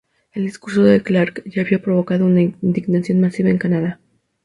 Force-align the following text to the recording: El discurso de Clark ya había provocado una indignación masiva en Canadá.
El 0.31 0.45
discurso 0.45 0.81
de 0.81 1.03
Clark 1.03 1.43
ya 1.45 1.61
había 1.61 1.79
provocado 1.79 2.25
una 2.25 2.41
indignación 2.41 3.19
masiva 3.19 3.51
en 3.51 3.59
Canadá. 3.59 3.99